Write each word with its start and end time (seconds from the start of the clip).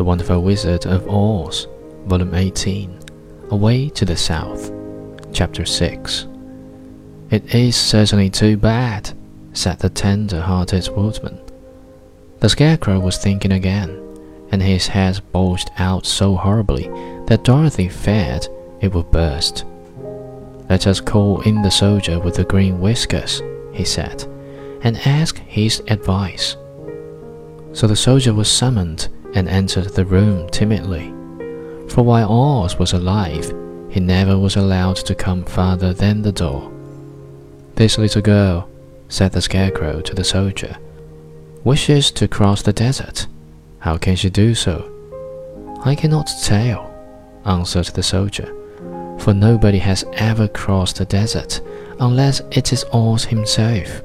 The 0.00 0.04
Wonderful 0.04 0.40
Wizard 0.40 0.86
of 0.86 1.06
Oz, 1.10 1.68
Volume 2.06 2.34
18, 2.34 3.00
Away 3.50 3.90
to 3.90 4.06
the 4.06 4.16
South, 4.16 4.72
Chapter 5.30 5.66
6. 5.66 6.26
It 7.28 7.54
is 7.54 7.76
certainly 7.76 8.30
too 8.30 8.56
bad, 8.56 9.12
said 9.52 9.78
the 9.78 9.90
tender 9.90 10.40
hearted 10.40 10.88
woodman. 10.96 11.38
The 12.38 12.48
Scarecrow 12.48 12.98
was 12.98 13.18
thinking 13.18 13.52
again, 13.52 13.90
and 14.50 14.62
his 14.62 14.86
head 14.86 15.20
bulged 15.32 15.70
out 15.76 16.06
so 16.06 16.34
horribly 16.34 16.84
that 17.26 17.44
Dorothy 17.44 17.90
feared 17.90 18.48
it 18.80 18.94
would 18.94 19.10
burst. 19.10 19.66
Let 20.70 20.86
us 20.86 21.02
call 21.02 21.42
in 21.42 21.60
the 21.60 21.70
soldier 21.70 22.18
with 22.18 22.36
the 22.36 22.44
green 22.44 22.80
whiskers, 22.80 23.42
he 23.74 23.84
said, 23.84 24.24
and 24.80 24.96
ask 25.06 25.36
his 25.40 25.82
advice. 25.88 26.56
So 27.74 27.86
the 27.86 27.94
soldier 27.96 28.32
was 28.32 28.50
summoned 28.50 29.10
and 29.34 29.48
entered 29.48 29.90
the 29.94 30.04
room 30.04 30.48
timidly. 30.50 31.12
For 31.88 32.02
while 32.02 32.30
Oz 32.30 32.78
was 32.78 32.92
alive, 32.92 33.52
he 33.88 34.00
never 34.00 34.38
was 34.38 34.56
allowed 34.56 34.96
to 34.96 35.14
come 35.14 35.44
farther 35.44 35.92
than 35.92 36.22
the 36.22 36.32
door. 36.32 36.72
This 37.74 37.98
little 37.98 38.22
girl, 38.22 38.68
said 39.08 39.32
the 39.32 39.42
Scarecrow 39.42 40.00
to 40.02 40.14
the 40.14 40.24
soldier, 40.24 40.76
wishes 41.64 42.10
to 42.12 42.28
cross 42.28 42.62
the 42.62 42.72
desert. 42.72 43.26
How 43.80 43.96
can 43.96 44.16
she 44.16 44.30
do 44.30 44.54
so? 44.54 44.86
I 45.84 45.94
cannot 45.94 46.30
tell, 46.44 46.94
answered 47.44 47.86
the 47.86 48.02
soldier, 48.02 48.54
for 49.18 49.34
nobody 49.34 49.78
has 49.78 50.04
ever 50.12 50.46
crossed 50.48 50.96
the 50.96 51.04
desert 51.04 51.60
unless 51.98 52.40
it 52.50 52.72
is 52.72 52.84
Oz 52.92 53.24
himself. 53.24 54.02